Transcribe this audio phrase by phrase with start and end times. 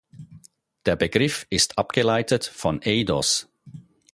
[0.87, 3.47] Der Begriff ist abgeleitet von Eidos.